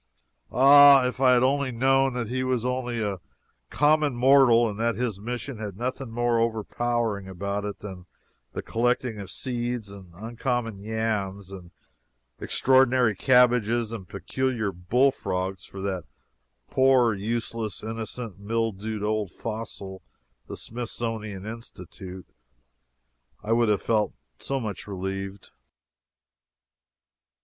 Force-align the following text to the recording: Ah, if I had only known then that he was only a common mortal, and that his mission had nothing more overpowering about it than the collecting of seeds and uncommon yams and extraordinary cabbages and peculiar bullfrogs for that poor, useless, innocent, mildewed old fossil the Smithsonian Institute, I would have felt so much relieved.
Ah, 0.51 1.05
if 1.05 1.21
I 1.21 1.33
had 1.33 1.43
only 1.43 1.71
known 1.71 2.15
then 2.15 2.23
that 2.23 2.33
he 2.33 2.43
was 2.43 2.65
only 2.65 2.99
a 3.03 3.19
common 3.69 4.15
mortal, 4.15 4.67
and 4.67 4.79
that 4.79 4.95
his 4.95 5.19
mission 5.19 5.59
had 5.59 5.77
nothing 5.77 6.09
more 6.09 6.39
overpowering 6.39 7.27
about 7.27 7.65
it 7.65 7.77
than 7.81 8.07
the 8.53 8.63
collecting 8.63 9.19
of 9.19 9.29
seeds 9.29 9.91
and 9.91 10.11
uncommon 10.15 10.79
yams 10.79 11.51
and 11.51 11.69
extraordinary 12.39 13.15
cabbages 13.15 13.91
and 13.91 14.09
peculiar 14.09 14.71
bullfrogs 14.71 15.65
for 15.65 15.81
that 15.81 16.05
poor, 16.71 17.13
useless, 17.13 17.83
innocent, 17.83 18.39
mildewed 18.39 19.03
old 19.03 19.29
fossil 19.29 20.01
the 20.47 20.57
Smithsonian 20.57 21.45
Institute, 21.45 22.25
I 23.43 23.51
would 23.51 23.69
have 23.69 23.83
felt 23.83 24.15
so 24.39 24.59
much 24.59 24.87
relieved. 24.87 25.51